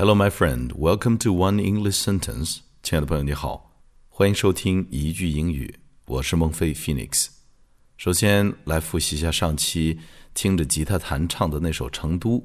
[0.00, 0.72] Hello, my friend.
[0.72, 2.60] Welcome to One English Sentence.
[2.82, 3.70] 亲爱的朋友，你好，
[4.08, 5.78] 欢迎收听一句英语。
[6.06, 7.26] 我是孟非 Phoenix。
[7.98, 10.00] 首先来复习一下上期
[10.32, 12.38] 听着吉他弹唱的那首《成都》，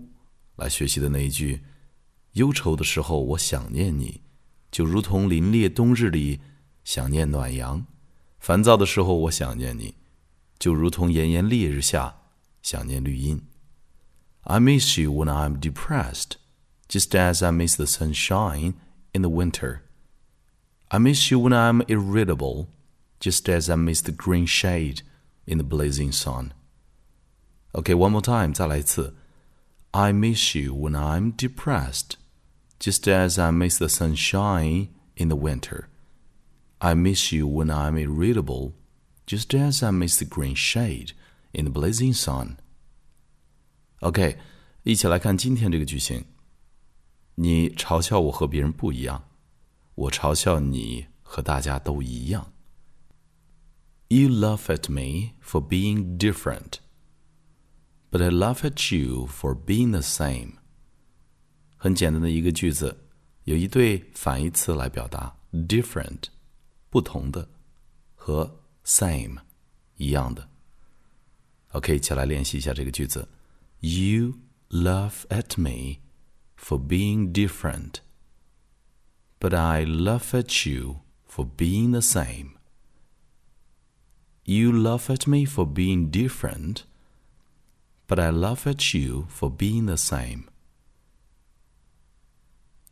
[0.58, 1.62] 来学习的那一句：
[2.34, 4.20] 忧愁的时候，我想念你，
[4.70, 6.42] 就如同凛冽冬日里
[6.84, 7.86] 想念暖阳；
[8.38, 9.96] 烦躁的时候，我想念你，
[10.60, 12.18] 就如同炎炎烈日下
[12.62, 13.42] 想念绿荫。
[14.42, 16.32] I miss you when I'm depressed,
[16.89, 18.75] just as I miss the sunshine
[19.13, 19.83] in the winter.
[20.91, 22.69] I miss you when I'm irritable,
[23.21, 25.03] just as I miss the green shade
[25.47, 26.53] in the blazing sun.
[27.73, 29.15] Okay, one more time, 再来一次.
[29.93, 32.17] I miss you when I'm depressed,
[32.79, 35.87] just as I miss the sunshine in the winter.
[36.79, 38.73] I miss you when I'm irritable,
[39.27, 41.13] just as I miss the green shade
[41.53, 42.57] in the blazing sun.
[44.01, 44.39] OK，
[44.83, 46.25] 一起来看今天这个句型。
[47.37, 49.29] 你嘲笑我和别人不一样，
[49.95, 52.53] 我嘲笑你和大家都一样。
[54.09, 56.81] You laugh at me for being different,
[58.11, 60.55] but I laugh at you for being the same.
[61.77, 63.07] 很简单的一个句子，
[63.45, 66.25] 有一对反义词来表达 different，
[66.91, 67.49] 不同的，
[68.15, 69.39] 和 same，
[69.97, 70.49] 一样的。
[71.73, 73.29] OK，一起来练习一下这个句子。
[73.79, 74.35] You
[74.69, 76.01] laugh at me
[76.57, 78.01] for being different,
[79.41, 82.59] but I laugh at you for being the same.
[84.45, 86.85] You laugh at me for being different,
[88.07, 90.49] but I laugh at you for being the same.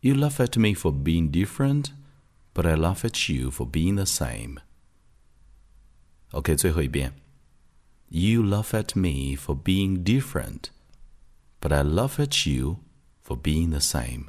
[0.01, 1.93] You laugh at me for being different,
[2.55, 4.61] but I laugh at you for being the same.
[6.33, 7.13] OK，最后一遍。
[8.09, 10.71] You laugh at me for being different,
[11.61, 12.79] but I laugh at you
[13.26, 14.26] for being the same.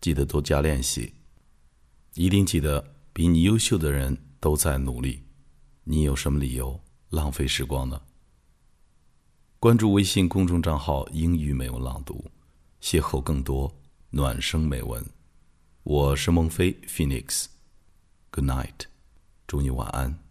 [0.00, 1.14] 记得多加练习，
[2.14, 5.24] 一定记得，比你优秀的人都在努力，
[5.84, 6.80] 你有什么理由
[7.10, 8.00] 浪费时光呢？
[9.58, 12.30] 关注微信公众账号“英语美文朗读”，
[12.80, 15.04] 邂逅更多暖声美文。
[15.82, 18.86] 我是孟非 Phoenix，Good night，
[19.46, 20.29] 祝你晚安。